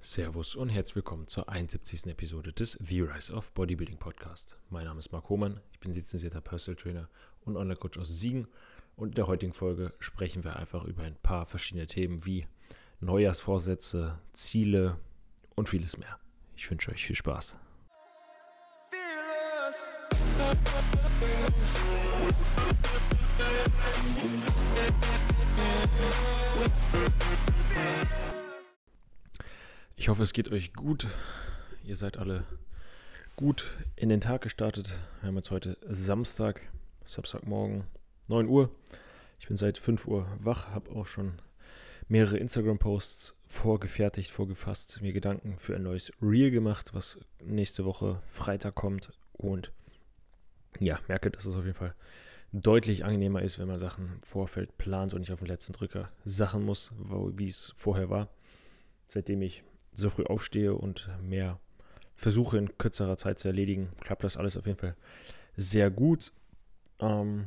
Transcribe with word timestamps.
Servus 0.00 0.54
und 0.54 0.68
herzlich 0.68 0.94
willkommen 0.94 1.26
zur 1.26 1.48
71. 1.48 2.06
Episode 2.06 2.52
des 2.52 2.78
The 2.80 3.00
Rise 3.00 3.32
of 3.32 3.52
Bodybuilding 3.52 3.98
Podcast. 3.98 4.56
Mein 4.70 4.84
Name 4.84 5.00
ist 5.00 5.10
Marc 5.10 5.28
Hohmann, 5.28 5.60
ich 5.72 5.80
bin 5.80 5.92
lizenzierter 5.92 6.40
Personal 6.40 6.80
Trainer 6.80 7.08
und 7.44 7.56
Online-Coach 7.56 7.98
aus 7.98 8.08
Siegen 8.08 8.46
und 8.94 9.08
in 9.08 9.14
der 9.16 9.26
heutigen 9.26 9.52
Folge 9.52 9.92
sprechen 9.98 10.44
wir 10.44 10.54
einfach 10.54 10.84
über 10.84 11.02
ein 11.02 11.16
paar 11.16 11.46
verschiedene 11.46 11.88
Themen 11.88 12.24
wie 12.24 12.46
Neujahrsvorsätze, 13.00 14.20
Ziele 14.32 14.98
und 15.56 15.68
vieles 15.68 15.98
mehr. 15.98 16.20
Ich 16.54 16.70
wünsche 16.70 16.92
euch 16.92 17.04
viel 17.04 17.16
Spaß. 17.16 17.56
Ich 30.08 30.10
hoffe, 30.10 30.22
es 30.22 30.32
geht 30.32 30.50
euch 30.50 30.72
gut. 30.72 31.06
Ihr 31.84 31.94
seid 31.94 32.16
alle 32.16 32.44
gut 33.36 33.66
in 33.94 34.08
den 34.08 34.22
Tag 34.22 34.40
gestartet. 34.40 34.96
Wir 35.20 35.28
haben 35.28 35.36
jetzt 35.36 35.50
heute 35.50 35.76
Samstag, 35.86 36.62
Samstagmorgen, 37.04 37.84
9 38.28 38.48
Uhr. 38.48 38.70
Ich 39.38 39.48
bin 39.48 39.58
seit 39.58 39.76
5 39.76 40.06
Uhr 40.06 40.26
wach, 40.40 40.68
habe 40.70 40.92
auch 40.92 41.04
schon 41.04 41.34
mehrere 42.08 42.38
Instagram-Posts 42.38 43.36
vorgefertigt, 43.48 44.30
vorgefasst, 44.30 45.02
mir 45.02 45.12
Gedanken 45.12 45.58
für 45.58 45.76
ein 45.76 45.82
neues 45.82 46.10
Reel 46.22 46.50
gemacht, 46.50 46.94
was 46.94 47.18
nächste 47.44 47.84
Woche 47.84 48.22
Freitag 48.28 48.76
kommt. 48.76 49.12
Und 49.34 49.72
ja, 50.80 50.98
merke, 51.06 51.30
dass 51.30 51.44
es 51.44 51.54
auf 51.54 51.66
jeden 51.66 51.76
Fall 51.76 51.94
deutlich 52.52 53.04
angenehmer 53.04 53.42
ist, 53.42 53.58
wenn 53.58 53.68
man 53.68 53.78
Sachen 53.78 54.06
im 54.06 54.22
Vorfeld 54.22 54.78
plant 54.78 55.12
und 55.12 55.20
nicht 55.20 55.32
auf 55.32 55.40
den 55.40 55.48
letzten 55.48 55.74
Drücker 55.74 56.10
Sachen 56.24 56.64
muss, 56.64 56.94
wie 56.96 57.48
es 57.48 57.74
vorher 57.76 58.08
war. 58.08 58.30
Seitdem 59.06 59.42
ich 59.42 59.64
so 59.92 60.10
früh 60.10 60.24
aufstehe 60.24 60.74
und 60.74 61.10
mehr 61.22 61.58
versuche 62.14 62.58
in 62.58 62.76
kürzerer 62.78 63.16
Zeit 63.16 63.38
zu 63.38 63.48
erledigen, 63.48 63.90
klappt 64.00 64.24
das 64.24 64.36
alles 64.36 64.56
auf 64.56 64.66
jeden 64.66 64.78
Fall 64.78 64.96
sehr 65.56 65.90
gut. 65.90 66.32
Ähm, 67.00 67.46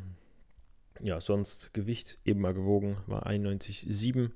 ja, 1.01 1.19
sonst 1.19 1.73
Gewicht 1.73 2.19
eben 2.25 2.41
mal 2.41 2.53
gewogen, 2.53 2.97
war 3.07 3.27
91,7. 3.27 4.31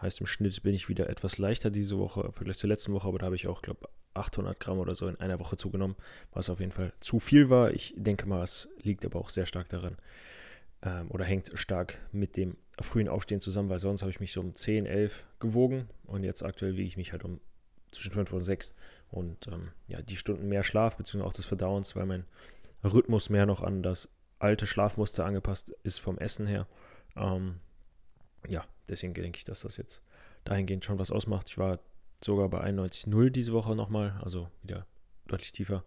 Heißt 0.00 0.20
im 0.20 0.26
Schnitt 0.26 0.62
bin 0.62 0.74
ich 0.74 0.88
wieder 0.88 1.08
etwas 1.08 1.38
leichter 1.38 1.70
diese 1.70 1.98
Woche 1.98 2.22
im 2.22 2.32
Vergleich 2.32 2.58
zur 2.58 2.68
letzten 2.68 2.92
Woche, 2.92 3.06
aber 3.08 3.18
da 3.18 3.26
habe 3.26 3.36
ich 3.36 3.46
auch, 3.46 3.62
glaube 3.62 3.88
800 4.14 4.58
Gramm 4.58 4.78
oder 4.78 4.94
so 4.94 5.06
in 5.08 5.16
einer 5.16 5.38
Woche 5.38 5.56
zugenommen, 5.56 5.96
was 6.32 6.50
auf 6.50 6.60
jeden 6.60 6.72
Fall 6.72 6.92
zu 7.00 7.18
viel 7.18 7.48
war. 7.48 7.70
Ich 7.72 7.94
denke 7.96 8.26
mal, 8.26 8.42
es 8.42 8.68
liegt 8.82 9.06
aber 9.06 9.18
auch 9.18 9.30
sehr 9.30 9.46
stark 9.46 9.68
daran 9.68 9.96
ähm, 10.82 11.10
oder 11.10 11.24
hängt 11.24 11.50
stark 11.54 11.98
mit 12.12 12.36
dem 12.36 12.56
frühen 12.80 13.08
Aufstehen 13.08 13.40
zusammen, 13.40 13.68
weil 13.68 13.78
sonst 13.78 14.02
habe 14.02 14.10
ich 14.10 14.20
mich 14.20 14.32
so 14.32 14.40
um 14.40 14.54
10, 14.54 14.86
11 14.86 15.24
gewogen 15.40 15.88
und 16.04 16.24
jetzt 16.24 16.42
aktuell 16.42 16.72
wiege 16.72 16.88
ich 16.88 16.96
mich 16.96 17.12
halt 17.12 17.24
um 17.24 17.40
zwischen 17.90 18.12
5 18.12 18.32
und 18.32 18.44
6 18.44 18.74
und 19.10 19.46
ähm, 19.48 19.68
ja, 19.86 20.00
die 20.00 20.16
Stunden 20.16 20.48
mehr 20.48 20.64
Schlaf 20.64 20.96
bzw. 20.96 21.22
auch 21.22 21.34
des 21.34 21.44
Verdauens, 21.44 21.94
weil 21.94 22.06
mein 22.06 22.24
Rhythmus 22.82 23.30
mehr 23.30 23.46
noch 23.46 23.62
an 23.62 23.82
das 23.82 24.08
alte 24.38 24.66
Schlafmuster 24.66 25.24
angepasst 25.24 25.70
ist 25.82 25.98
vom 25.98 26.18
Essen 26.18 26.46
her. 26.46 26.66
Ähm, 27.14 27.60
ja, 28.48 28.64
deswegen 28.88 29.14
denke 29.14 29.36
ich, 29.36 29.44
dass 29.44 29.60
das 29.60 29.76
jetzt 29.76 30.02
dahingehend 30.44 30.84
schon 30.84 30.98
was 30.98 31.12
ausmacht. 31.12 31.50
Ich 31.50 31.58
war 31.58 31.78
sogar 32.24 32.48
bei 32.48 32.60
91,0 32.64 33.30
diese 33.30 33.52
Woche 33.52 33.76
nochmal, 33.76 34.18
also 34.22 34.48
wieder 34.62 34.86
deutlich 35.28 35.52
tiefer. 35.52 35.84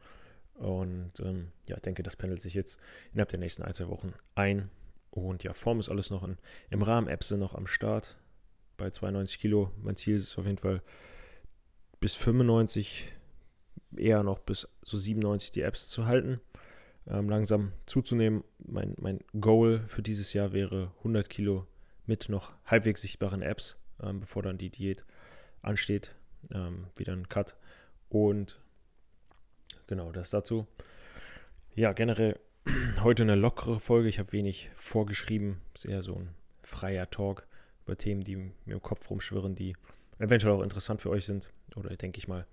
Und 0.53 1.19
ähm, 1.19 1.51
ja, 1.67 1.75
denke, 1.77 2.01
das 2.01 2.15
pendelt 2.15 2.41
sich 2.41 2.53
jetzt 2.53 2.79
innerhalb 3.11 3.29
der 3.29 3.39
nächsten 3.39 3.63
ein, 3.63 3.73
zwei 3.73 3.89
Wochen 3.89 4.13
ein. 4.35 4.69
Und 5.15 5.43
ja, 5.43 5.53
Form 5.53 5.79
ist 5.79 5.89
alles 5.89 6.09
noch 6.09 6.23
in, 6.23 6.37
im 6.69 6.81
Rahmen. 6.81 7.07
Apps 7.07 7.29
sind 7.29 7.39
noch 7.39 7.55
am 7.55 7.67
Start 7.67 8.17
bei 8.77 8.89
92 8.89 9.39
Kilo. 9.39 9.71
Mein 9.81 9.95
Ziel 9.95 10.17
ist 10.17 10.37
auf 10.37 10.45
jeden 10.45 10.57
Fall 10.57 10.83
bis 12.01 12.15
95, 12.15 13.13
eher 13.95 14.23
noch 14.23 14.39
bis 14.39 14.67
so 14.83 14.97
97 14.97 15.51
die 15.51 15.61
Apps 15.61 15.87
zu 15.89 16.05
halten. 16.05 16.41
Ähm, 17.07 17.29
langsam 17.29 17.71
zuzunehmen. 17.85 18.43
Mein, 18.57 18.93
mein 18.99 19.19
Goal 19.39 19.83
für 19.87 20.01
dieses 20.01 20.33
Jahr 20.33 20.51
wäre 20.51 20.91
100 20.97 21.29
Kilo 21.29 21.65
mit 22.05 22.27
noch 22.27 22.51
halbwegs 22.65 23.01
sichtbaren 23.01 23.41
Apps, 23.41 23.79
ähm, 24.03 24.19
bevor 24.19 24.43
dann 24.43 24.57
die 24.57 24.69
Diät 24.69 25.05
ansteht. 25.61 26.13
Ähm, 26.51 26.87
wieder 26.97 27.13
ein 27.13 27.29
Cut. 27.29 27.55
Und 28.09 28.59
genau 29.87 30.11
das 30.11 30.29
dazu. 30.29 30.67
Ja, 31.73 31.93
generell 31.93 32.37
heute 33.03 33.23
eine 33.23 33.35
lockere 33.35 33.79
Folge. 33.79 34.09
Ich 34.09 34.19
habe 34.19 34.31
wenig 34.31 34.69
vorgeschrieben. 34.75 35.61
Ist 35.73 35.85
eher 35.85 36.01
so 36.01 36.15
ein 36.15 36.29
freier 36.63 37.09
Talk 37.09 37.47
über 37.85 37.97
Themen, 37.97 38.23
die 38.23 38.35
mir 38.35 38.53
im 38.65 38.81
Kopf 38.81 39.09
rumschwirren, 39.09 39.55
die 39.55 39.75
eventuell 40.17 40.53
auch 40.53 40.63
interessant 40.63 41.01
für 41.01 41.09
euch 41.09 41.25
sind. 41.25 41.51
Oder 41.75 41.95
denke 41.95 42.17
ich 42.17 42.27
mal. 42.27 42.45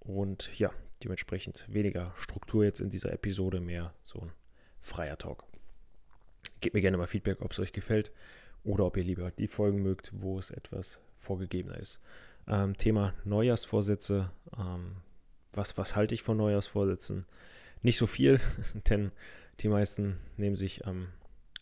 Und 0.00 0.58
ja, 0.58 0.70
dementsprechend 1.02 1.64
weniger 1.68 2.12
Struktur 2.16 2.64
jetzt 2.64 2.80
in 2.80 2.90
dieser 2.90 3.12
Episode, 3.12 3.60
mehr 3.60 3.94
so 4.02 4.20
ein 4.20 4.32
freier 4.80 5.16
Talk. 5.16 5.44
Gebt 6.60 6.74
mir 6.74 6.80
gerne 6.80 6.98
mal 6.98 7.06
Feedback, 7.06 7.40
ob 7.40 7.52
es 7.52 7.58
euch 7.58 7.72
gefällt 7.72 8.12
oder 8.64 8.84
ob 8.84 8.96
ihr 8.96 9.04
lieber 9.04 9.30
die 9.30 9.48
Folgen 9.48 9.82
mögt, 9.82 10.10
wo 10.14 10.38
es 10.38 10.50
etwas 10.50 11.00
vorgegebener 11.18 11.78
ist. 11.78 12.00
Ähm, 12.46 12.76
Thema 12.76 13.14
Neujahrsvorsätze. 13.24 14.30
Ähm, 14.58 14.96
was, 15.52 15.78
was 15.78 15.96
halte 15.96 16.14
ich 16.14 16.22
von 16.22 16.36
Neujahrsvorsätzen? 16.36 17.26
Nicht 17.82 17.98
so 17.98 18.06
viel, 18.06 18.40
denn 18.88 19.12
die 19.60 19.68
meisten 19.68 20.18
nehmen 20.36 20.56
sich 20.56 20.86
am, 20.86 21.08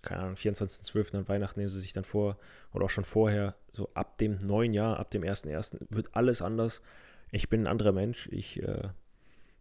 keine 0.02 0.22
Ahnung, 0.22 0.34
24.12. 0.34 1.16
an 1.16 1.28
Weihnachten 1.28 1.60
nehmen 1.60 1.70
sie 1.70 1.80
sich 1.80 1.92
dann 1.92 2.04
vor 2.04 2.38
oder 2.72 2.84
auch 2.84 2.90
schon 2.90 3.04
vorher, 3.04 3.56
so 3.72 3.90
ab 3.94 4.18
dem 4.18 4.38
neuen 4.38 4.72
Jahr, 4.72 4.98
ab 4.98 5.10
dem 5.10 5.22
1.1. 5.22 5.86
wird 5.90 6.14
alles 6.14 6.42
anders. 6.42 6.82
Ich 7.32 7.48
bin 7.48 7.62
ein 7.62 7.66
anderer 7.66 7.92
Mensch. 7.92 8.28
Ich, 8.30 8.62
äh, 8.62 8.88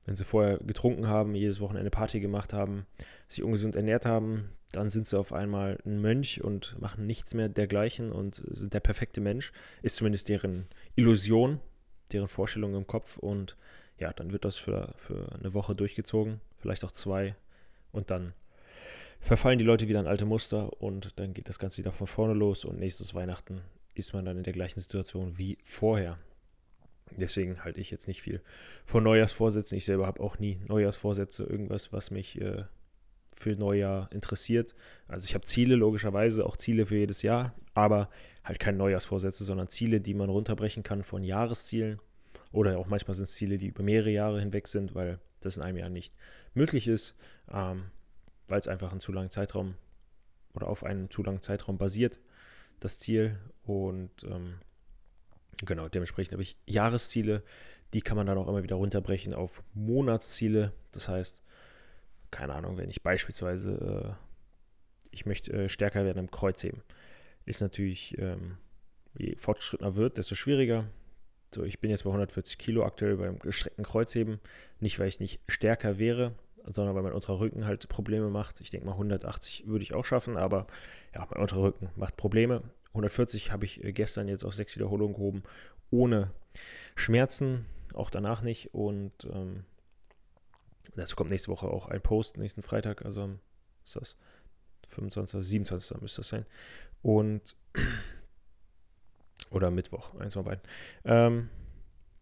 wenn 0.06 0.16
sie 0.16 0.24
vorher 0.24 0.60
getrunken 0.60 1.08
haben, 1.08 1.36
jedes 1.36 1.60
Wochenende 1.60 1.90
Party 1.90 2.20
gemacht 2.20 2.54
haben, 2.54 2.86
sich 3.28 3.44
ungesund 3.44 3.76
ernährt 3.76 4.06
haben, 4.06 4.50
dann 4.72 4.90
sind 4.90 5.08
sie 5.08 5.18
auf 5.18 5.34
einmal 5.34 5.80
ein 5.86 6.02
Mönch 6.02 6.44
und 6.44 6.80
machen 6.80 7.08
nichts 7.08 7.34
mehr 7.34 7.50
dergleichen 7.50 8.12
und 8.12 8.44
sind 8.52 8.74
der 8.74 8.82
perfekte 8.82 9.22
Mensch. 9.22 9.52
Ist 9.82 9.96
zumindest 9.96 10.30
deren 10.30 10.68
Illusion, 10.96 11.60
deren 12.12 12.28
Vorstellung 12.28 12.76
im 12.76 12.86
Kopf 12.86 13.18
und 13.18 13.58
ja, 14.00 14.12
dann 14.14 14.32
wird 14.32 14.46
das 14.46 14.58
für, 14.58 14.94
für 14.98 15.32
eine 15.34 15.54
Woche 15.54 15.76
durchgezogen, 15.76 16.42
vielleicht 16.58 16.84
auch 16.84 16.92
zwei 16.92 17.36
und 17.92 18.12
dann 18.12 18.34
verfallen 19.20 19.58
die 19.58 19.66
Leute 19.66 19.88
wieder 19.88 20.00
in 20.00 20.08
alte 20.08 20.26
Muster 20.26 20.82
und 20.82 21.18
dann 21.20 21.34
geht 21.34 21.50
das 21.50 21.60
Ganze 21.60 21.80
wieder 21.80 21.92
von 21.92 22.08
vorne 22.08 22.34
los 22.34 22.66
und 22.66 22.80
nächstes 22.80 23.16
Weihnachten 23.16 23.62
ist 23.94 24.14
man 24.14 24.26
dann 24.26 24.38
in 24.38 24.44
der 24.44 24.54
gleichen 24.54 24.80
Situation 24.80 25.38
wie 25.38 25.58
vorher. 25.64 26.20
Deswegen 27.12 27.64
halte 27.64 27.80
ich 27.80 27.92
jetzt 27.92 28.08
nicht 28.08 28.22
viel 28.22 28.42
von 28.84 29.04
Neujahrsvorsätzen. 29.04 29.78
Ich 29.78 29.86
selber 29.86 30.06
habe 30.06 30.22
auch 30.22 30.38
nie 30.40 30.60
Neujahrsvorsätze, 30.68 31.44
irgendwas, 31.44 31.94
was 31.94 32.12
mich 32.12 32.40
äh, 32.42 32.66
für 33.32 33.56
Neujahr 33.56 34.12
interessiert. 34.12 34.76
Also 35.08 35.26
ich 35.26 35.36
habe 35.36 35.46
Ziele, 35.46 35.76
logischerweise 35.76 36.46
auch 36.46 36.58
Ziele 36.58 36.86
für 36.86 36.98
jedes 36.98 37.22
Jahr, 37.22 37.54
aber 37.74 38.10
halt 38.44 38.60
keine 38.60 38.78
Neujahrsvorsätze, 38.78 39.44
sondern 39.44 39.70
Ziele, 39.70 40.02
die 40.02 40.14
man 40.14 40.30
runterbrechen 40.30 40.84
kann 40.84 41.04
von 41.04 41.24
Jahreszielen. 41.24 42.00
Oder 42.56 42.78
auch 42.80 42.88
manchmal 42.88 43.16
sind 43.16 43.26
es 43.26 43.34
Ziele, 43.34 43.58
die 43.58 43.68
über 43.68 43.84
mehrere 43.84 44.12
Jahre 44.12 44.40
hinweg 44.40 44.70
sind, 44.70 44.96
weil 44.96 45.20
das 45.42 45.58
in 45.58 45.64
einem 45.64 45.78
Jahr 45.78 45.90
nicht 45.90 46.16
möglich 46.54 46.88
ist, 46.88 47.14
ähm, 47.52 47.92
weil 48.48 48.60
es 48.60 48.70
einfach 48.70 48.92
einen 48.92 49.02
zu 49.02 49.12
langen 49.12 49.30
Zeitraum 49.30 49.76
oder 50.54 50.68
auf 50.68 50.86
einem 50.86 51.12
zu 51.12 51.22
langen 51.22 51.42
Zeitraum 51.42 51.78
basiert, 51.78 52.18
das 52.80 53.00
Ziel. 53.00 53.38
Und 53.64 54.24
ähm, 54.24 54.54
genau, 55.66 55.90
dementsprechend 55.90 56.32
habe 56.32 56.44
ich 56.44 56.58
Jahresziele, 56.66 57.44
die 57.94 58.02
kann 58.02 58.16
man 58.16 58.26
dann 58.26 58.38
auch 58.38 58.48
immer 58.48 58.64
wieder 58.64 58.78
runterbrechen 58.78 59.34
auf 59.34 59.62
Monatsziele. 59.74 60.72
Das 60.92 61.10
heißt, 61.10 61.44
keine 62.32 62.54
Ahnung, 62.54 62.78
wenn 62.78 62.90
ich 62.90 63.04
beispielsweise, 63.04 64.16
äh, 64.16 65.08
ich 65.12 65.26
möchte 65.26 65.52
äh, 65.52 65.68
stärker 65.68 66.06
werden 66.06 66.20
im 66.20 66.32
Kreuzheben, 66.32 66.84
ist 67.44 67.60
natürlich, 67.60 68.18
ähm, 68.18 68.60
je 69.18 69.36
fortgeschrittener 69.36 69.98
wird, 69.98 70.18
desto 70.18 70.36
schwieriger. 70.36 70.86
So, 71.54 71.64
ich 71.64 71.80
bin 71.80 71.90
jetzt 71.90 72.04
bei 72.04 72.10
140 72.10 72.58
Kilo 72.58 72.84
aktuell 72.84 73.18
beim 73.18 73.40
gestreckten 73.40 73.86
Kreuzheben. 73.86 74.40
Nicht, 74.80 75.00
weil 75.00 75.08
ich 75.08 75.20
nicht 75.20 75.40
stärker 75.47 75.97
wäre, 75.97 76.34
sondern 76.66 76.96
weil 76.96 77.03
mein 77.03 77.14
unterer 77.14 77.40
Rücken 77.40 77.66
halt 77.66 77.88
Probleme 77.88 78.30
macht. 78.30 78.59
Ich 78.62 78.72
denke 78.72 78.86
mal, 78.86 78.94
180 78.94 79.68
würde 79.68 79.84
ich 79.84 79.94
auch 79.94 80.06
schaffen, 80.06 80.38
aber 80.38 80.68
ja, 81.14 81.26
mein 81.32 81.42
unterer 81.42 81.64
Rücken 81.64 81.90
macht 81.96 82.18
Probleme. 82.18 82.64
140 82.90 83.52
habe 83.52 83.66
ich 83.66 83.80
gestern 83.84 84.28
jetzt 84.28 84.44
auf 84.44 84.56
sechs 84.56 84.76
Wiederholungen 84.76 85.16
gehoben, 85.16 85.44
ohne 85.92 86.32
Schmerzen, 86.96 87.66
auch 87.94 88.09
danach 88.09 88.41
nicht. 88.41 88.74
Und 88.74 89.12
ähm, 89.32 89.66
Dazu 90.96 91.16
kommt 91.16 91.32
nächste 91.32 91.52
Woche 91.52 91.68
auch 91.68 91.88
ein 91.88 92.02
Post, 92.02 92.38
nächsten 92.38 92.62
Freitag, 92.62 93.06
also 93.06 93.30
ist 93.84 93.96
das 93.96 94.18
25. 94.88 95.41
27. 95.41 96.02
müsste 96.02 96.22
das 96.22 96.30
sein. 96.30 96.46
Und 97.02 97.56
oder 99.55 99.72
Mittwoch, 99.72 100.13
eins 100.16 100.34
von 100.34 100.43
beiden. 100.43 100.61
Ähm, 101.05 101.49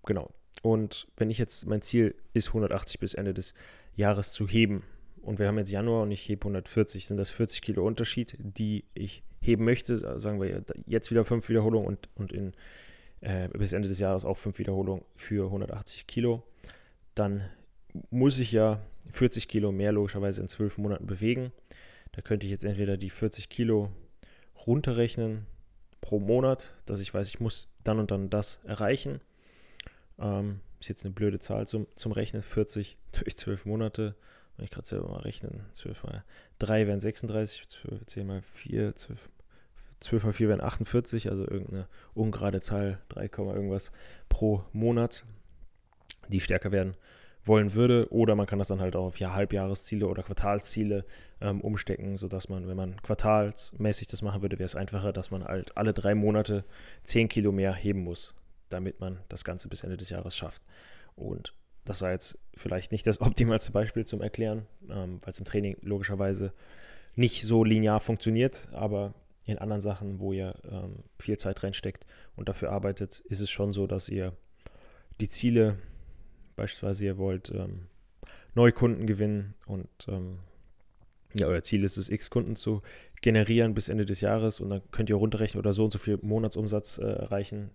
genau. 0.06 0.32
Und 0.62 1.08
wenn 1.18 1.30
ich 1.30 1.38
jetzt, 1.38 1.66
mein 1.66 1.82
Ziel 1.82 2.16
ist 2.34 2.50
180 2.50 3.00
bis 3.00 3.14
Ende 3.14 3.34
des 3.34 3.54
Jahres 3.96 4.32
zu 4.32 4.48
heben. 4.48 4.84
Und 5.22 5.40
wir 5.40 5.48
haben 5.48 5.58
jetzt 5.58 5.72
Januar 5.72 6.04
und 6.04 6.12
ich 6.12 6.28
hebe 6.28 6.42
140, 6.42 7.08
sind 7.08 7.18
das 7.18 7.30
40 7.30 7.62
Kilo 7.62 7.86
Unterschied, 7.86 8.38
die 8.40 8.86
ich 8.94 9.24
heben 9.42 9.66
möchte. 9.66 9.98
Sagen 10.20 10.42
wir 10.42 10.64
jetzt 10.86 11.12
wieder 11.12 11.26
fünf 11.26 11.50
Wiederholungen 11.50 11.88
und, 11.88 12.10
und 12.16 12.32
in 12.32 12.54
äh, 13.22 13.48
bis 13.50 13.74
Ende 13.74 13.88
des 13.88 14.00
Jahres 14.00 14.26
auch 14.26 14.38
fünf 14.38 14.60
Wiederholungen 14.60 15.04
für 15.16 15.46
180 15.46 16.08
Kilo. 16.08 16.44
Dann 17.16 17.50
muss 18.10 18.40
ich 18.40 18.52
ja 18.52 18.82
40 19.12 19.48
Kilo 19.48 19.72
mehr 19.72 19.92
logischerweise 19.92 20.42
in 20.42 20.48
zwölf 20.48 20.78
Monaten 20.78 21.08
bewegen. 21.08 21.52
Da 22.12 22.22
könnte 22.22 22.46
ich 22.46 22.52
jetzt 22.52 22.66
entweder 22.66 22.98
die 22.98 23.10
40 23.10 23.50
Kilo 23.50 23.92
runterrechnen 24.68 25.46
pro 26.04 26.20
Monat, 26.20 26.74
dass 26.86 27.00
ich 27.00 27.14
weiß, 27.14 27.30
ich 27.30 27.40
muss 27.40 27.70
dann 27.86 27.98
und 27.98 28.12
dann 28.12 28.30
das 28.30 28.60
erreichen. 28.66 29.22
Ähm, 30.20 30.60
ist 30.82 30.90
jetzt 30.90 31.06
eine 31.06 31.14
blöde 31.14 31.40
Zahl 31.40 31.66
zum, 31.66 31.88
zum 31.96 32.12
Rechnen. 32.12 32.42
40 32.42 32.98
durch 33.14 33.38
12 33.38 33.66
Monate. 33.66 34.14
Wenn 34.58 34.66
ich 34.66 34.72
gerade 34.72 34.86
selber 34.86 35.08
mal 35.08 35.22
rechnen. 35.22 35.66
12 35.74 36.04
mal 36.04 36.26
3 36.60 36.88
wären 36.88 37.00
36, 37.00 37.70
12, 37.70 38.06
10 38.06 38.28
mal 38.28 38.42
4, 38.42 38.96
12, 38.98 39.30
12 40.02 40.24
mal 40.26 40.34
4 40.34 40.50
wären 40.50 40.62
48, 40.62 41.32
also 41.32 41.48
irgendeine 41.48 41.88
ungerade 42.14 42.60
Zahl, 42.60 43.00
3, 43.08 43.24
irgendwas 43.24 43.94
pro 44.28 44.66
Monat, 44.74 45.24
die 46.28 46.42
stärker 46.42 46.74
werden 46.74 46.98
wollen 47.46 47.74
würde. 47.74 48.08
Oder 48.12 48.36
man 48.36 48.46
kann 48.46 48.60
das 48.60 48.70
dann 48.70 48.80
halt 48.80 48.96
auch 48.96 49.06
auf 49.06 49.20
ja, 49.20 49.34
Halbjahresziele 49.34 50.08
oder 50.08 50.24
Quartalsziele 50.24 51.06
ähm, 51.42 51.62
umstecken, 51.62 52.18
sodass 52.18 52.50
man, 52.50 52.68
wenn 52.68 52.78
man 52.78 53.02
quartalsmäßig 53.02 54.08
das 54.08 54.22
machen 54.22 54.42
würde, 54.42 54.60
wäre 54.60 54.66
es 54.66 54.76
einfacher, 54.76 55.14
dass 55.14 55.32
man 55.32 55.44
halt 55.44 55.76
alle 55.78 55.94
drei 55.94 56.16
Monate 56.16 56.64
10 57.04 57.30
Kilo 57.30 57.52
mehr 57.52 57.74
heben 57.74 58.04
muss, 58.04 58.34
damit 58.70 59.00
man 59.00 59.20
das 59.30 59.44
Ganze 59.44 59.68
bis 59.68 59.84
Ende 59.84 59.98
des 59.98 60.10
Jahres 60.10 60.36
schafft. 60.36 60.62
Und 61.16 61.54
das 61.86 62.02
war 62.02 62.12
jetzt 62.12 62.38
vielleicht 62.56 62.92
nicht 62.92 63.06
das 63.06 63.22
optimalste 63.22 63.72
Beispiel 63.72 64.06
zum 64.06 64.22
Erklären, 64.22 64.66
ähm, 64.90 65.20
weil 65.22 65.32
es 65.32 65.40
im 65.40 65.46
Training 65.46 65.78
logischerweise 65.82 66.54
nicht 67.16 67.44
so 67.44 67.64
linear 67.64 68.00
funktioniert, 68.00 68.70
aber 68.72 69.14
in 69.46 69.58
anderen 69.58 69.82
Sachen, 69.82 70.20
wo 70.20 70.32
ihr 70.32 70.56
ähm, 70.70 71.04
viel 71.20 71.38
Zeit 71.38 71.64
reinsteckt 71.64 72.06
und 72.36 72.48
dafür 72.48 72.72
arbeitet, 72.72 73.20
ist 73.28 73.42
es 73.42 73.50
schon 73.50 73.74
so, 73.74 73.88
dass 73.88 74.08
ihr 74.08 74.34
die 75.20 75.28
Ziele 75.28 75.78
Beispielsweise, 76.56 77.06
ihr 77.06 77.18
wollt 77.18 77.52
ähm, 77.52 77.88
Neukunden 78.56 79.08
gewinnen 79.08 79.56
und 79.66 79.88
ähm, 80.08 80.40
ja, 81.34 81.48
euer 81.48 81.62
Ziel 81.64 81.84
ist 81.84 81.98
es, 81.98 82.10
x 82.10 82.30
Kunden 82.30 82.56
zu 82.56 82.82
generieren 83.22 83.74
bis 83.74 83.90
Ende 83.90 84.06
des 84.06 84.22
Jahres 84.22 84.60
und 84.60 84.70
dann 84.70 84.82
könnt 84.92 85.10
ihr 85.10 85.16
runterrechnen 85.16 85.60
oder 85.60 85.74
so 85.74 85.86
und 85.86 85.92
so 85.92 85.98
viel 85.98 86.20
Monatsumsatz 86.22 87.00
äh, 87.00 87.04
erreichen 87.04 87.72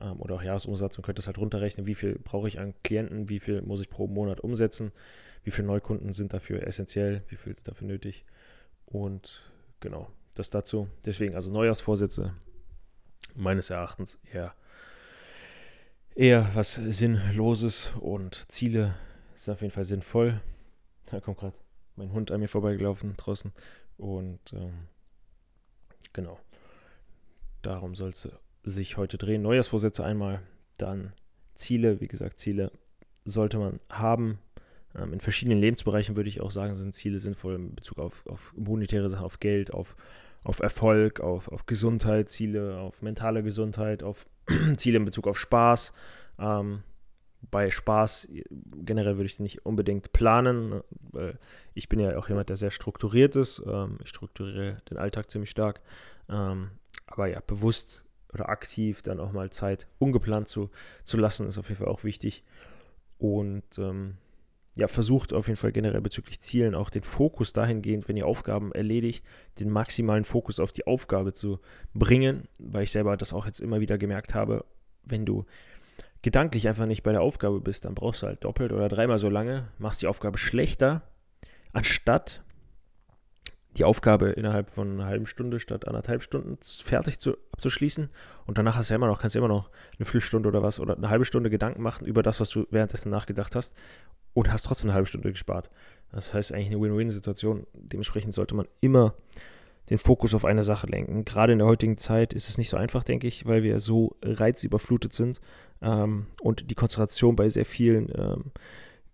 ähm, 0.00 0.20
oder 0.20 0.36
auch 0.36 0.42
Jahresumsatz 0.42 0.96
und 0.96 1.04
könnt 1.04 1.18
das 1.18 1.26
halt 1.26 1.38
runterrechnen, 1.38 1.86
wie 1.86 1.94
viel 1.94 2.18
brauche 2.22 2.46
ich 2.46 2.60
an 2.60 2.74
Klienten, 2.84 3.28
wie 3.28 3.40
viel 3.40 3.62
muss 3.62 3.80
ich 3.80 3.90
pro 3.90 4.06
Monat 4.06 4.40
umsetzen, 4.40 4.92
wie 5.44 5.50
viele 5.50 5.66
Neukunden 5.66 6.12
sind 6.12 6.32
dafür 6.32 6.66
essentiell, 6.66 7.22
wie 7.28 7.36
viel 7.36 7.52
ist 7.52 7.66
dafür 7.66 7.88
nötig 7.88 8.24
und 8.86 9.42
genau, 9.80 10.10
das 10.34 10.50
dazu. 10.50 10.88
Deswegen 11.04 11.34
also 11.34 11.50
Neujahrsvorsätze 11.50 12.34
meines 13.34 13.70
Erachtens 13.70 14.18
eher 14.32 14.54
eher 16.14 16.50
was 16.54 16.74
Sinnloses 16.74 17.92
und 18.00 18.50
Ziele 18.50 18.94
sind 19.34 19.54
auf 19.54 19.60
jeden 19.60 19.72
Fall 19.72 19.84
sinnvoll. 19.84 20.40
Da 21.06 21.20
kommt 21.20 21.38
gerade 21.38 21.56
mein 21.96 22.12
Hund 22.12 22.30
an 22.30 22.40
mir 22.40 22.48
vorbeigelaufen 22.48 23.16
draußen 23.16 23.52
und 23.96 24.40
ähm, 24.52 24.88
genau. 26.12 26.38
Darum 27.62 27.94
soll 27.94 28.10
es 28.10 28.28
sich 28.64 28.96
heute 28.96 29.18
drehen. 29.18 29.42
Neujahrsvorsätze 29.42 30.04
einmal, 30.04 30.42
dann 30.78 31.12
Ziele. 31.54 32.00
Wie 32.00 32.08
gesagt, 32.08 32.40
Ziele 32.40 32.72
sollte 33.24 33.58
man 33.58 33.80
haben. 33.88 34.38
Ähm, 34.94 35.12
in 35.12 35.20
verschiedenen 35.20 35.58
Lebensbereichen 35.58 36.16
würde 36.16 36.28
ich 36.28 36.40
auch 36.40 36.50
sagen, 36.50 36.74
sind 36.74 36.94
Ziele 36.94 37.18
sinnvoll 37.18 37.54
in 37.54 37.74
Bezug 37.74 37.98
auf, 37.98 38.26
auf 38.26 38.52
monetäre 38.56 39.10
Sachen, 39.10 39.24
auf 39.24 39.38
Geld, 39.38 39.72
auf, 39.72 39.96
auf 40.44 40.60
Erfolg, 40.60 41.20
auf, 41.20 41.48
auf 41.48 41.66
Gesundheit, 41.66 42.30
Ziele, 42.30 42.78
auf 42.78 43.02
mentale 43.02 43.42
Gesundheit, 43.42 44.02
auf 44.02 44.26
Ziele 44.76 44.98
in 44.98 45.04
Bezug 45.04 45.26
auf 45.26 45.38
Spaß. 45.38 45.92
Ähm, 46.38 46.82
bei 47.50 47.70
Spaß 47.70 48.28
generell 48.84 49.16
würde 49.16 49.26
ich 49.26 49.40
nicht 49.40 49.66
unbedingt 49.66 50.12
planen, 50.12 50.68
ne, 50.68 50.84
weil 51.12 51.38
ich 51.74 51.88
bin 51.88 51.98
ja 51.98 52.16
auch 52.16 52.28
jemand, 52.28 52.48
der 52.48 52.56
sehr 52.56 52.70
strukturiert 52.70 53.36
ist. 53.36 53.62
Ähm, 53.66 53.98
ich 54.02 54.08
strukturiere 54.08 54.76
den 54.90 54.98
Alltag 54.98 55.30
ziemlich 55.30 55.50
stark. 55.50 55.80
Ähm, 56.28 56.70
aber 57.06 57.26
ja, 57.26 57.40
bewusst 57.46 58.04
oder 58.32 58.48
aktiv 58.48 59.02
dann 59.02 59.20
auch 59.20 59.32
mal 59.32 59.50
Zeit 59.50 59.86
ungeplant 59.98 60.48
zu, 60.48 60.70
zu 61.04 61.16
lassen, 61.16 61.46
ist 61.48 61.58
auf 61.58 61.68
jeden 61.68 61.80
Fall 61.80 61.92
auch 61.92 62.04
wichtig. 62.04 62.44
Und 63.18 63.78
ähm, 63.78 64.16
ja, 64.74 64.88
versucht 64.88 65.32
auf 65.32 65.48
jeden 65.48 65.58
Fall 65.58 65.72
generell 65.72 66.00
bezüglich 66.00 66.40
Zielen 66.40 66.74
auch 66.74 66.88
den 66.88 67.02
Fokus 67.02 67.52
dahingehend, 67.52 68.08
wenn 68.08 68.16
ihr 68.16 68.26
Aufgaben 68.26 68.72
erledigt, 68.72 69.24
den 69.58 69.68
maximalen 69.68 70.24
Fokus 70.24 70.60
auf 70.60 70.72
die 70.72 70.86
Aufgabe 70.86 71.32
zu 71.32 71.60
bringen, 71.92 72.48
weil 72.58 72.84
ich 72.84 72.90
selber 72.90 73.16
das 73.16 73.32
auch 73.32 73.46
jetzt 73.46 73.60
immer 73.60 73.80
wieder 73.80 73.98
gemerkt 73.98 74.34
habe, 74.34 74.64
wenn 75.04 75.26
du 75.26 75.44
gedanklich 76.22 76.68
einfach 76.68 76.86
nicht 76.86 77.02
bei 77.02 77.12
der 77.12 77.20
Aufgabe 77.20 77.60
bist, 77.60 77.84
dann 77.84 77.94
brauchst 77.94 78.22
du 78.22 78.28
halt 78.28 78.44
doppelt 78.44 78.72
oder 78.72 78.88
dreimal 78.88 79.18
so 79.18 79.28
lange, 79.28 79.68
machst 79.78 80.00
die 80.00 80.06
Aufgabe 80.06 80.38
schlechter, 80.38 81.02
anstatt 81.72 82.42
die 83.76 83.84
Aufgabe 83.84 84.30
innerhalb 84.30 84.70
von 84.70 84.92
einer 84.92 85.06
halben 85.06 85.26
Stunde 85.26 85.58
statt 85.58 85.88
anderthalb 85.88 86.22
Stunden 86.22 86.58
fertig 86.62 87.18
zu, 87.18 87.36
abzuschließen. 87.52 88.10
Und 88.46 88.58
danach 88.58 88.76
hast 88.76 88.90
du 88.90 88.94
ja 88.94 88.96
immer 88.96 89.06
noch, 89.06 89.20
kannst 89.20 89.34
du 89.34 89.38
immer 89.38 89.48
noch 89.48 89.70
eine 89.98 90.04
Viertelstunde 90.04 90.48
oder 90.48 90.62
was 90.62 90.78
oder 90.78 90.96
eine 90.96 91.08
halbe 91.08 91.24
Stunde 91.24 91.48
Gedanken 91.50 91.82
machen 91.82 92.06
über 92.06 92.22
das, 92.22 92.40
was 92.40 92.50
du 92.50 92.66
währenddessen 92.70 93.10
nachgedacht 93.10 93.56
hast 93.56 93.74
und 94.34 94.52
hast 94.52 94.64
trotzdem 94.64 94.90
eine 94.90 94.94
halbe 94.94 95.06
Stunde 95.06 95.30
gespart. 95.30 95.70
Das 96.10 96.34
heißt 96.34 96.52
eigentlich 96.52 96.68
eine 96.68 96.80
Win-Win-Situation. 96.80 97.66
Dementsprechend 97.72 98.34
sollte 98.34 98.54
man 98.54 98.66
immer 98.80 99.14
den 99.90 99.98
Fokus 99.98 100.34
auf 100.34 100.44
eine 100.44 100.64
Sache 100.64 100.86
lenken. 100.86 101.24
Gerade 101.24 101.52
in 101.52 101.58
der 101.58 101.66
heutigen 101.66 101.98
Zeit 101.98 102.32
ist 102.32 102.48
es 102.48 102.58
nicht 102.58 102.70
so 102.70 102.76
einfach, 102.76 103.04
denke 103.04 103.26
ich, 103.26 103.46
weil 103.46 103.62
wir 103.62 103.80
so 103.80 104.16
reizüberflutet 104.22 105.12
sind 105.12 105.40
ähm, 105.80 106.26
und 106.40 106.70
die 106.70 106.74
Konzentration 106.74 107.36
bei 107.36 107.48
sehr 107.48 107.64
vielen 107.64 108.10
ähm, 108.14 108.52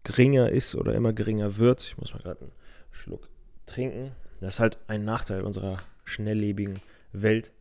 geringer 0.05 0.51
ist 0.51 0.75
oder 0.75 0.95
immer 0.95 1.13
geringer 1.13 1.57
wird. 1.59 1.83
Ich 1.83 1.99
muss 1.99 2.13
mal 2.13 2.23
gerade 2.23 2.43
einen 2.43 2.53
Schluck 2.91 3.29
trinken. 3.67 4.11
Das 4.41 4.55
ist 4.55 4.61
halt 4.61 4.79
ein 4.87 5.05
Nachteil 5.05 5.43
unserer 5.43 5.77
schnelllebigen 6.05 6.81
Welt. 7.13 7.53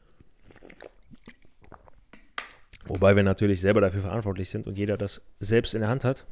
Wobei 2.85 3.15
wir 3.15 3.23
natürlich 3.23 3.59
selber 3.61 3.81
dafür 3.81 4.01
verantwortlich 4.01 4.49
sind 4.49 4.67
und 4.67 4.77
jeder 4.77 4.97
das 4.97 5.21
selbst 5.39 5.73
in 5.73 5.81
der 5.81 5.89
Hand 5.89 6.05
hat. 6.05 6.25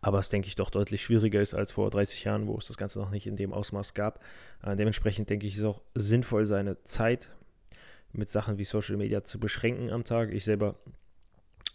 Aber 0.00 0.18
es, 0.18 0.28
denke 0.28 0.48
ich, 0.48 0.56
doch 0.56 0.70
deutlich 0.70 1.02
schwieriger 1.02 1.40
ist 1.40 1.54
als 1.54 1.72
vor 1.72 1.90
30 1.90 2.24
Jahren, 2.24 2.46
wo 2.46 2.56
es 2.56 2.66
das 2.66 2.76
Ganze 2.76 2.98
noch 2.98 3.10
nicht 3.10 3.26
in 3.26 3.36
dem 3.36 3.52
Ausmaß 3.52 3.94
gab. 3.94 4.20
Äh, 4.62 4.76
dementsprechend 4.76 5.30
denke 5.30 5.46
ich, 5.46 5.54
ist 5.54 5.60
es 5.60 5.66
auch 5.66 5.82
sinnvoll, 5.94 6.46
seine 6.46 6.82
Zeit 6.84 7.32
mit 8.12 8.28
Sachen 8.28 8.58
wie 8.58 8.64
Social 8.64 8.96
Media 8.96 9.24
zu 9.24 9.38
beschränken 9.38 9.90
am 9.90 10.04
Tag. 10.04 10.32
Ich 10.32 10.44
selber 10.44 10.76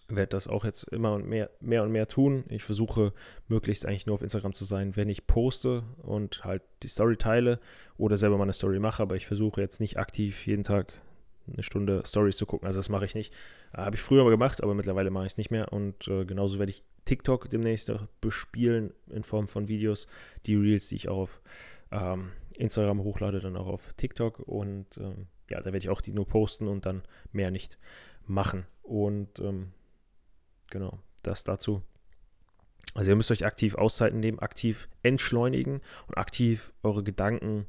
werde 0.09 0.29
das 0.29 0.47
auch 0.47 0.65
jetzt 0.65 0.83
immer 0.83 1.13
und 1.13 1.27
mehr, 1.27 1.49
mehr 1.59 1.83
und 1.83 1.91
mehr 1.91 2.07
tun. 2.07 2.43
Ich 2.49 2.63
versuche 2.63 3.13
möglichst 3.47 3.85
eigentlich 3.85 4.05
nur 4.05 4.15
auf 4.15 4.21
Instagram 4.21 4.53
zu 4.53 4.65
sein, 4.65 4.95
wenn 4.95 5.09
ich 5.09 5.27
poste 5.27 5.83
und 6.01 6.43
halt 6.43 6.63
die 6.83 6.87
Story 6.87 7.17
teile 7.17 7.59
oder 7.97 8.17
selber 8.17 8.37
mal 8.37 8.43
eine 8.43 8.53
Story 8.53 8.79
mache, 8.79 9.03
aber 9.03 9.15
ich 9.15 9.27
versuche 9.27 9.61
jetzt 9.61 9.79
nicht 9.79 9.97
aktiv 9.97 10.45
jeden 10.47 10.63
Tag 10.63 10.93
eine 11.53 11.63
Stunde 11.63 12.03
Stories 12.05 12.37
zu 12.37 12.45
gucken. 12.45 12.67
Also 12.67 12.79
das 12.79 12.89
mache 12.89 13.05
ich 13.05 13.15
nicht. 13.15 13.33
Äh, 13.73 13.77
Habe 13.77 13.95
ich 13.95 14.01
früher 14.01 14.23
mal 14.23 14.29
gemacht, 14.29 14.63
aber 14.63 14.75
mittlerweile 14.75 15.09
mache 15.09 15.25
ich 15.25 15.33
es 15.33 15.37
nicht 15.37 15.51
mehr. 15.51 15.71
Und 15.73 16.07
äh, 16.07 16.25
genauso 16.25 16.59
werde 16.59 16.71
ich 16.71 16.83
TikTok 17.05 17.49
demnächst 17.49 17.91
bespielen 18.21 18.93
in 19.09 19.23
Form 19.23 19.47
von 19.47 19.67
Videos. 19.67 20.07
Die 20.45 20.55
Reels, 20.55 20.89
die 20.89 20.95
ich 20.95 21.09
auch 21.09 21.17
auf 21.17 21.41
ähm, 21.91 22.31
Instagram 22.57 23.03
hochlade, 23.03 23.39
dann 23.39 23.57
auch 23.57 23.67
auf 23.67 23.93
TikTok. 23.93 24.39
Und 24.39 24.97
ähm, 24.97 25.27
ja, 25.49 25.59
da 25.59 25.65
werde 25.65 25.79
ich 25.79 25.89
auch 25.89 26.01
die 26.01 26.13
nur 26.13 26.27
posten 26.27 26.67
und 26.67 26.85
dann 26.85 27.01
mehr 27.31 27.51
nicht 27.51 27.77
machen. 28.27 28.65
Und 28.83 29.39
ähm, 29.39 29.71
genau, 30.69 30.99
das 31.23 31.43
dazu. 31.43 31.81
Also 32.95 33.11
ihr 33.11 33.15
müsst 33.15 33.31
euch 33.31 33.45
aktiv 33.45 33.75
Auszeiten 33.75 34.19
nehmen, 34.19 34.39
aktiv 34.39 34.89
entschleunigen 35.03 35.81
und 36.07 36.17
aktiv 36.17 36.73
eure 36.83 37.03
Gedanken 37.03 37.67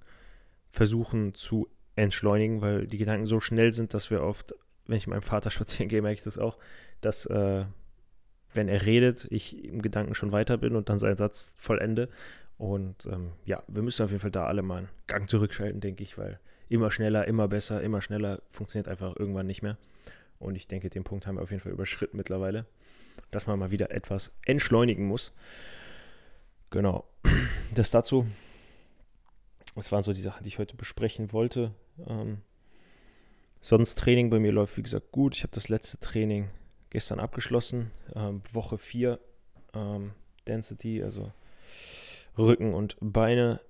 versuchen 0.70 1.34
zu 1.34 1.68
entschleunigen, 1.96 2.62
weil 2.62 2.86
die 2.86 2.98
Gedanken 2.98 3.26
so 3.26 3.40
schnell 3.40 3.72
sind, 3.72 3.92
dass 3.92 4.10
wir 4.10 4.22
oft, 4.22 4.54
wenn 4.86 4.96
ich 4.96 5.06
mit 5.06 5.14
meinem 5.14 5.22
Vater 5.22 5.50
spazieren 5.50 5.88
gehe, 5.88 6.02
merke 6.02 6.14
ich 6.14 6.22
das 6.24 6.38
auch, 6.38 6.58
dass 7.00 7.26
äh, 7.26 7.64
wenn 8.52 8.68
er 8.68 8.86
redet, 8.86 9.26
ich 9.30 9.64
im 9.64 9.82
Gedanken 9.82 10.14
schon 10.14 10.32
weiter 10.32 10.58
bin 10.58 10.74
und 10.74 10.88
dann 10.88 10.98
seinen 10.98 11.16
Satz 11.16 11.52
vollende. 11.56 12.08
Und 12.58 13.06
ähm, 13.06 13.32
ja, 13.44 13.62
wir 13.68 13.82
müssen 13.82 14.02
auf 14.02 14.10
jeden 14.10 14.20
Fall 14.20 14.30
da 14.30 14.46
alle 14.46 14.62
mal 14.62 14.78
einen 14.78 14.88
Gang 15.06 15.28
zurückschalten, 15.28 15.80
denke 15.80 16.02
ich, 16.02 16.18
weil 16.18 16.40
immer 16.68 16.90
schneller, 16.90 17.26
immer 17.26 17.48
besser, 17.48 17.80
immer 17.82 18.00
schneller 18.00 18.42
funktioniert 18.50 18.88
einfach 18.88 19.16
irgendwann 19.16 19.46
nicht 19.46 19.62
mehr. 19.62 19.78
Und 20.38 20.56
ich 20.56 20.66
denke, 20.66 20.90
den 20.90 21.04
Punkt 21.04 21.26
haben 21.26 21.36
wir 21.36 21.42
auf 21.42 21.50
jeden 21.50 21.62
Fall 21.62 21.72
überschritten 21.72 22.16
mittlerweile, 22.16 22.66
dass 23.30 23.46
man 23.46 23.58
mal 23.58 23.70
wieder 23.70 23.90
etwas 23.90 24.32
entschleunigen 24.44 25.06
muss. 25.06 25.32
Genau. 26.70 27.04
Das 27.72 27.92
dazu. 27.92 28.26
Das 29.76 29.92
waren 29.92 30.02
so 30.02 30.12
die 30.12 30.20
Sachen, 30.20 30.42
die 30.42 30.48
ich 30.48 30.58
heute 30.58 30.74
besprechen 30.76 31.32
wollte. 31.32 31.72
Ähm, 32.04 32.38
sonst 33.60 33.96
Training 33.96 34.28
bei 34.28 34.40
mir 34.40 34.50
läuft, 34.50 34.76
wie 34.76 34.82
gesagt, 34.82 35.12
gut. 35.12 35.36
Ich 35.36 35.44
habe 35.44 35.52
das 35.54 35.68
letzte 35.68 36.00
Training 36.00 36.50
gestern 36.90 37.20
abgeschlossen. 37.20 37.92
Ähm, 38.16 38.42
Woche 38.52 38.76
4 38.76 39.20
ähm, 39.74 40.12
Density, 40.48 41.02
also 41.02 41.32
Rücken 42.36 42.74
und 42.74 42.96
Beine. 43.00 43.60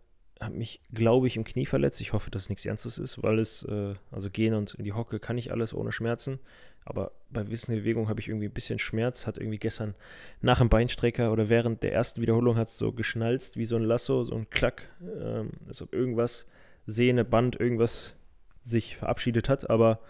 Habe 0.40 0.56
mich, 0.56 0.80
glaube 0.92 1.26
ich, 1.26 1.36
im 1.36 1.44
Knie 1.44 1.66
verletzt. 1.66 2.00
Ich 2.00 2.14
hoffe, 2.14 2.30
dass 2.30 2.44
es 2.44 2.48
nichts 2.48 2.64
Ernstes 2.64 2.96
ist, 2.96 3.22
weil 3.22 3.38
es, 3.38 3.62
äh, 3.64 3.94
also 4.10 4.30
gehen 4.30 4.54
und 4.54 4.74
in 4.74 4.84
die 4.84 4.94
Hocke 4.94 5.20
kann 5.20 5.36
ich 5.36 5.52
alles 5.52 5.74
ohne 5.74 5.92
Schmerzen. 5.92 6.40
Aber 6.84 7.12
bei 7.30 7.42
gewissen 7.42 7.74
Bewegungen 7.74 8.08
habe 8.08 8.20
ich 8.20 8.28
irgendwie 8.28 8.46
ein 8.46 8.52
bisschen 8.52 8.78
Schmerz. 8.78 9.26
Hat 9.26 9.38
irgendwie 9.38 9.58
gestern 9.58 9.94
nach 10.40 10.58
dem 10.58 10.68
Beinstrecker 10.68 11.32
oder 11.32 11.48
während 11.48 11.82
der 11.82 11.92
ersten 11.92 12.20
Wiederholung 12.20 12.56
hat 12.56 12.68
es 12.68 12.78
so 12.78 12.92
geschnalzt 12.92 13.56
wie 13.56 13.66
so 13.66 13.76
ein 13.76 13.82
Lasso, 13.82 14.24
so 14.24 14.34
ein 14.34 14.50
Klack, 14.50 14.88
ähm, 15.00 15.50
als 15.68 15.82
ob 15.82 15.94
irgendwas, 15.94 16.46
Sehne, 16.86 17.24
Band, 17.24 17.60
irgendwas 17.60 18.16
sich 18.62 18.96
verabschiedet 18.96 19.48
hat. 19.48 19.70
Aber 19.70 20.00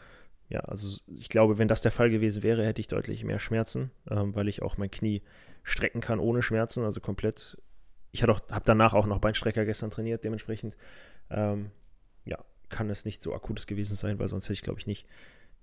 ja, 0.48 0.60
also 0.60 1.00
ich 1.06 1.28
glaube, 1.28 1.58
wenn 1.58 1.68
das 1.68 1.82
der 1.82 1.92
Fall 1.92 2.10
gewesen 2.10 2.42
wäre, 2.42 2.64
hätte 2.64 2.80
ich 2.80 2.88
deutlich 2.88 3.24
mehr 3.24 3.38
Schmerzen, 3.38 3.90
ähm, 4.10 4.34
weil 4.34 4.48
ich 4.48 4.62
auch 4.62 4.78
mein 4.78 4.90
Knie 4.90 5.22
strecken 5.62 6.00
kann 6.00 6.18
ohne 6.18 6.42
Schmerzen, 6.42 6.84
also 6.84 7.00
komplett. 7.00 7.56
Ich 8.12 8.22
habe 8.24 8.40
danach 8.64 8.94
auch 8.94 9.06
noch 9.06 9.20
Beinstrecker 9.20 9.64
gestern 9.64 9.90
trainiert, 9.90 10.24
dementsprechend 10.24 10.76
ähm, 11.30 11.70
ja, 12.24 12.38
kann 12.68 12.90
es 12.90 13.04
nicht 13.04 13.22
so 13.22 13.34
akutes 13.34 13.66
gewesen 13.66 13.94
sein, 13.94 14.18
weil 14.18 14.26
sonst 14.26 14.46
hätte 14.46 14.54
ich, 14.54 14.62
glaube 14.62 14.80
ich, 14.80 14.86
nicht 14.88 15.06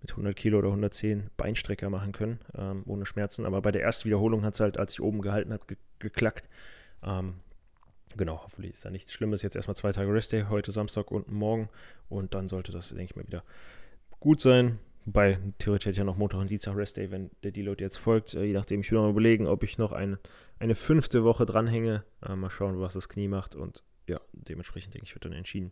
mit 0.01 0.12
100 0.12 0.36
Kilo 0.36 0.60
oder 0.60 0.68
110 0.68 1.30
Beinstrecker 1.38 1.89
machen 1.89 2.12
können, 2.12 2.39
ähm, 2.56 2.84
ohne 2.86 3.06
Schmerzen. 3.06 3.46
Aber 3.46 3.62
bei 3.62 3.72
der 3.72 3.82
ersten 3.82 4.06
Wiederholung 4.06 4.44
hat 4.44 4.54
es 4.54 4.60
halt, 4.60 4.77
als 4.77 4.94
ich 4.94 5.01
oben 5.01 5.22
gehalten 5.22 5.54
habe, 5.54 5.66
ge 5.68 5.77
geklackt. 6.00 6.48
Ähm, 7.01 7.36
genau, 8.16 8.42
hoffentlich 8.44 8.74
ist 8.74 8.86
da 8.86 8.92
nichts 8.92 9.12
Schlimmes. 9.12 9.42
Jetzt 9.42 9.56
erstmal 9.56 9.75
zwei 9.75 9.92
Tage 9.92 10.13
Restday, 10.13 10.46
heute 10.48 10.72
Samstag 10.72 11.10
und 11.10 11.27
morgen. 11.32 11.70
Und 12.08 12.36
dann 12.36 12.48
sollte 12.48 12.72
das, 12.72 12.89
denke 12.89 13.04
ich 13.04 13.16
mal, 13.16 13.25
wieder 13.25 13.44
gut 14.20 14.39
sein. 14.39 14.77
Wobei, 15.06 15.39
theoretisch 15.58 15.86
hätte 15.86 15.94
ich 15.94 15.98
ja 16.00 16.04
noch 16.04 16.18
Montag 16.18 16.39
und 16.39 16.50
Dienstag 16.50 16.75
Restday, 16.75 17.10
wenn 17.10 17.32
der 17.42 17.51
Deload 17.51 17.84
jetzt 17.84 17.98
folgt. 17.98 18.36
Äh, 18.36 18.44
je 18.44 18.54
nachdem, 18.54 18.82
ich 18.82 18.92
will 18.92 19.00
noch 19.00 19.10
überlegen, 19.10 19.48
ob 19.48 19.63
ich 19.63 19.77
noch 19.77 19.92
ein, 19.92 20.18
eine 20.60 20.75
fünfte 20.75 21.24
Woche 21.24 21.46
dranhänge. 21.46 22.04
Äh, 22.24 22.36
mal 22.36 22.50
schauen, 22.50 22.80
was 22.80 22.94
das 22.94 23.10
Knie 23.10 23.27
macht. 23.27 23.56
Und 23.56 23.84
ja, 24.08 24.20
dementsprechend 24.34 24.94
denke 24.94 25.06
ich, 25.06 25.16
wird 25.16 25.25
dann 25.25 25.34
entschieden. 25.34 25.72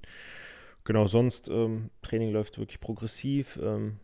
Genau, 0.86 1.06
sonst 1.06 1.50
ähm, 1.50 1.90
Training 2.02 2.32
läuft 2.32 2.58
wirklich 2.58 2.80
progressiv. 2.80 3.60
Ähm, 3.62 4.00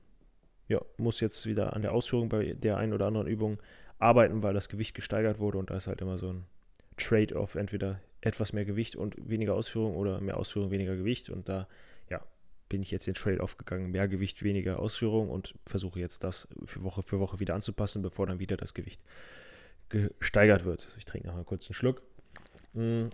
ja, 0.71 0.81
muss 0.97 1.19
jetzt 1.19 1.45
wieder 1.45 1.73
an 1.73 1.81
der 1.81 1.91
Ausführung 1.91 2.29
bei 2.29 2.53
der 2.53 2.77
einen 2.77 2.93
oder 2.93 3.05
anderen 3.05 3.27
Übung 3.27 3.59
arbeiten, 3.99 4.41
weil 4.41 4.53
das 4.53 4.69
Gewicht 4.69 4.95
gesteigert 4.95 5.39
wurde 5.39 5.57
und 5.57 5.69
da 5.69 5.75
ist 5.75 5.87
halt 5.87 6.01
immer 6.01 6.17
so 6.17 6.31
ein 6.31 6.45
Trade-off, 6.97 7.55
entweder 7.55 7.99
etwas 8.21 8.53
mehr 8.53 8.63
Gewicht 8.63 8.95
und 8.95 9.15
weniger 9.29 9.53
Ausführung 9.53 9.95
oder 9.97 10.21
mehr 10.21 10.37
Ausführung, 10.37 10.71
weniger 10.71 10.95
Gewicht 10.95 11.29
und 11.29 11.49
da, 11.49 11.67
ja, 12.09 12.21
bin 12.69 12.81
ich 12.81 12.91
jetzt 12.91 13.05
den 13.05 13.15
Trade-off 13.15 13.57
gegangen, 13.57 13.91
mehr 13.91 14.07
Gewicht, 14.07 14.43
weniger 14.43 14.79
Ausführung 14.79 15.29
und 15.29 15.53
versuche 15.65 15.99
jetzt 15.99 16.23
das 16.23 16.47
für 16.63 16.83
Woche 16.83 17.03
für 17.03 17.19
Woche 17.19 17.41
wieder 17.41 17.53
anzupassen, 17.53 18.01
bevor 18.01 18.27
dann 18.27 18.39
wieder 18.39 18.55
das 18.55 18.73
Gewicht 18.73 19.01
gesteigert 19.89 20.63
wird. 20.63 20.87
Ich 20.97 21.03
trinke 21.03 21.27
noch 21.27 21.35
mal 21.35 21.43
kurz 21.43 21.67
einen 21.67 21.73
Schluck. 21.73 22.01
Mm. 22.73 23.07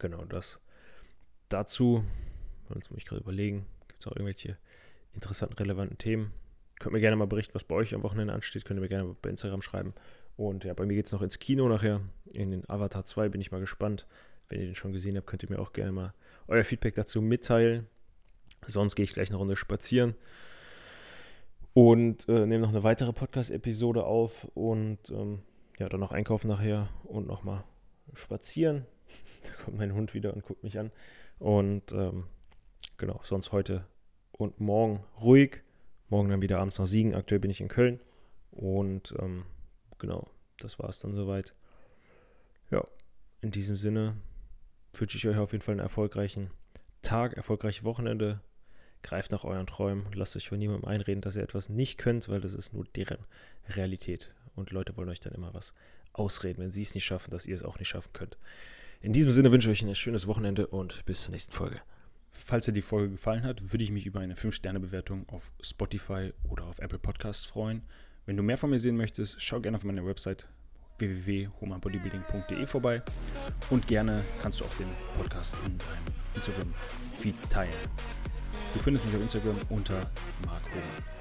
Genau 0.00 0.24
das 0.24 0.60
dazu. 1.48 2.04
Jetzt 2.74 2.90
muss 2.90 2.98
ich 2.98 3.06
gerade 3.06 3.22
überlegen. 3.22 3.64
Gibt 3.98 4.06
es 4.06 4.12
auch 4.12 4.16
irgendwelche 4.16 4.56
interessanten, 5.12 5.54
relevanten 5.54 5.98
Themen? 5.98 6.32
Könnt 6.78 6.92
mir 6.92 7.00
gerne 7.00 7.16
mal 7.16 7.26
berichten, 7.26 7.54
was 7.54 7.64
bei 7.64 7.74
euch 7.74 7.92
am 7.96 8.04
Wochenende 8.04 8.32
ansteht. 8.32 8.64
Könnt 8.64 8.78
ihr 8.78 8.82
mir 8.82 8.88
gerne 8.88 9.16
bei 9.20 9.28
Instagram 9.28 9.60
schreiben. 9.60 9.92
Und 10.36 10.62
ja, 10.62 10.72
bei 10.72 10.86
mir 10.86 10.94
geht 10.94 11.06
es 11.06 11.12
noch 11.12 11.22
ins 11.22 11.40
Kino 11.40 11.68
nachher. 11.68 12.00
In 12.32 12.52
den 12.52 12.70
Avatar 12.70 13.04
2 13.04 13.28
bin 13.28 13.40
ich 13.40 13.50
mal 13.50 13.58
gespannt. 13.58 14.06
Wenn 14.48 14.60
ihr 14.60 14.66
den 14.66 14.76
schon 14.76 14.92
gesehen 14.92 15.16
habt, 15.16 15.26
könnt 15.26 15.42
ihr 15.42 15.50
mir 15.50 15.58
auch 15.58 15.72
gerne 15.72 15.90
mal 15.90 16.14
euer 16.46 16.62
Feedback 16.62 16.94
dazu 16.94 17.20
mitteilen. 17.20 17.88
Sonst 18.64 18.94
gehe 18.94 19.04
ich 19.04 19.12
gleich 19.12 19.30
eine 19.30 19.38
Runde 19.38 19.56
spazieren 19.56 20.14
und 21.74 22.28
äh, 22.28 22.46
nehme 22.46 22.60
noch 22.60 22.68
eine 22.68 22.84
weitere 22.84 23.12
Podcast-Episode 23.12 24.04
auf 24.04 24.44
und 24.54 25.10
ähm, 25.10 25.40
ja, 25.78 25.88
dann 25.88 26.00
noch 26.00 26.12
einkaufen 26.12 26.48
nachher 26.48 26.88
und 27.02 27.26
nochmal 27.26 27.64
spazieren. 28.14 28.86
Da 29.44 29.64
kommt 29.64 29.78
mein 29.78 29.94
Hund 29.94 30.14
wieder 30.14 30.34
und 30.34 30.44
guckt 30.44 30.64
mich 30.64 30.78
an. 30.78 30.90
Und 31.38 31.92
ähm, 31.92 32.24
genau, 32.98 33.20
sonst 33.22 33.52
heute 33.52 33.86
und 34.32 34.60
morgen 34.60 35.04
ruhig. 35.20 35.62
Morgen 36.10 36.28
dann 36.30 36.42
wieder 36.42 36.58
abends 36.58 36.78
nach 36.78 36.86
Siegen. 36.86 37.14
Aktuell 37.14 37.40
bin 37.40 37.50
ich 37.50 37.60
in 37.60 37.68
Köln. 37.68 38.00
Und 38.50 39.14
ähm, 39.18 39.44
genau, 39.98 40.28
das 40.58 40.78
war 40.78 40.88
es 40.88 41.00
dann 41.00 41.12
soweit. 41.12 41.54
Ja, 42.70 42.82
in 43.40 43.50
diesem 43.50 43.76
Sinne 43.76 44.16
wünsche 44.94 45.16
ich 45.16 45.26
euch 45.28 45.36
auf 45.36 45.52
jeden 45.52 45.62
Fall 45.62 45.74
einen 45.74 45.80
erfolgreichen 45.80 46.50
Tag, 47.02 47.34
erfolgreiche 47.34 47.84
Wochenende. 47.84 48.40
Greift 49.02 49.30
nach 49.30 49.44
euren 49.44 49.66
Träumen. 49.66 50.06
Lasst 50.14 50.34
euch 50.34 50.48
von 50.48 50.58
niemandem 50.58 50.88
einreden, 50.88 51.20
dass 51.20 51.36
ihr 51.36 51.42
etwas 51.42 51.68
nicht 51.68 51.98
könnt, 51.98 52.28
weil 52.28 52.40
das 52.40 52.54
ist 52.54 52.72
nur 52.72 52.84
deren 52.96 53.18
Realität. 53.68 54.34
Und 54.56 54.72
Leute 54.72 54.96
wollen 54.96 55.08
euch 55.08 55.20
dann 55.20 55.34
immer 55.34 55.54
was 55.54 55.72
ausreden, 56.12 56.62
wenn 56.62 56.72
sie 56.72 56.82
es 56.82 56.94
nicht 56.94 57.04
schaffen, 57.04 57.30
dass 57.30 57.46
ihr 57.46 57.54
es 57.54 57.62
auch 57.62 57.78
nicht 57.78 57.88
schaffen 57.88 58.12
könnt. 58.12 58.38
In 59.00 59.12
diesem 59.12 59.30
Sinne 59.30 59.52
wünsche 59.52 59.70
ich 59.70 59.82
euch 59.82 59.88
ein 59.88 59.94
schönes 59.94 60.26
Wochenende 60.26 60.66
und 60.66 61.04
bis 61.04 61.22
zur 61.22 61.30
nächsten 61.30 61.52
Folge. 61.52 61.80
Falls 62.46 62.66
dir 62.66 62.72
die 62.72 62.82
Folge 62.82 63.10
gefallen 63.10 63.42
hat, 63.42 63.72
würde 63.72 63.82
ich 63.82 63.90
mich 63.90 64.06
über 64.06 64.20
eine 64.20 64.34
5-Sterne-Bewertung 64.34 65.28
auf 65.28 65.50
Spotify 65.60 66.32
oder 66.48 66.64
auf 66.64 66.78
Apple 66.78 67.00
Podcasts 67.00 67.44
freuen. 67.44 67.82
Wenn 68.26 68.36
du 68.36 68.44
mehr 68.44 68.56
von 68.56 68.70
mir 68.70 68.78
sehen 68.78 68.96
möchtest, 68.96 69.42
schau 69.42 69.60
gerne 69.60 69.76
auf 69.76 69.82
meine 69.82 70.06
Website 70.06 70.48
www.humanbodybuilding.de 70.98 72.66
vorbei 72.66 73.02
und 73.70 73.88
gerne 73.88 74.24
kannst 74.40 74.60
du 74.60 74.64
auch 74.64 74.74
den 74.76 74.86
Podcast 75.16 75.58
in 75.66 75.76
deinem 75.78 76.14
Instagram-Feed 76.36 77.50
teilen. 77.50 77.72
Du 78.72 78.80
findest 78.80 79.04
mich 79.04 79.16
auf 79.16 79.22
Instagram 79.22 79.56
unter 79.68 80.10
Mark 80.46 80.62
Hohmann. 80.70 81.17